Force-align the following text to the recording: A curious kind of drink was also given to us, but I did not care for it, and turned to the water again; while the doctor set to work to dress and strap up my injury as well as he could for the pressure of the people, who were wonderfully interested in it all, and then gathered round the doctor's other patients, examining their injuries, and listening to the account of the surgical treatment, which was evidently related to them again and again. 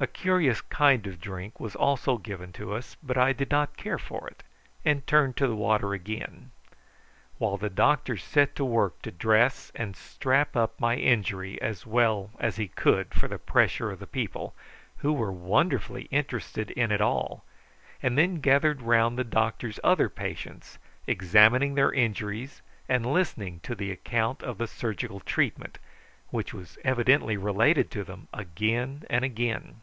A 0.00 0.06
curious 0.08 0.60
kind 0.60 1.06
of 1.06 1.18
drink 1.18 1.58
was 1.58 1.74
also 1.74 2.18
given 2.18 2.52
to 2.54 2.74
us, 2.74 2.94
but 3.02 3.16
I 3.16 3.32
did 3.32 3.50
not 3.50 3.78
care 3.78 3.96
for 3.96 4.28
it, 4.28 4.42
and 4.84 5.06
turned 5.06 5.34
to 5.38 5.46
the 5.46 5.56
water 5.56 5.94
again; 5.94 6.50
while 7.38 7.56
the 7.56 7.70
doctor 7.70 8.18
set 8.18 8.54
to 8.56 8.66
work 8.66 9.00
to 9.00 9.10
dress 9.10 9.72
and 9.74 9.96
strap 9.96 10.56
up 10.56 10.78
my 10.78 10.96
injury 10.96 11.58
as 11.62 11.86
well 11.86 12.32
as 12.38 12.56
he 12.56 12.68
could 12.68 13.14
for 13.14 13.28
the 13.28 13.38
pressure 13.38 13.90
of 13.92 13.98
the 13.98 14.06
people, 14.06 14.54
who 14.98 15.10
were 15.10 15.32
wonderfully 15.32 16.02
interested 16.10 16.70
in 16.72 16.92
it 16.92 17.00
all, 17.00 17.42
and 18.02 18.18
then 18.18 18.40
gathered 18.42 18.82
round 18.82 19.16
the 19.16 19.24
doctor's 19.24 19.80
other 19.82 20.10
patients, 20.10 20.78
examining 21.06 21.76
their 21.76 21.92
injuries, 21.92 22.60
and 22.90 23.06
listening 23.06 23.58
to 23.60 23.74
the 23.74 23.90
account 23.92 24.42
of 24.42 24.58
the 24.58 24.66
surgical 24.66 25.20
treatment, 25.20 25.78
which 26.28 26.52
was 26.52 26.76
evidently 26.84 27.38
related 27.38 27.90
to 27.90 28.04
them 28.04 28.28
again 28.34 29.04
and 29.08 29.24
again. 29.24 29.80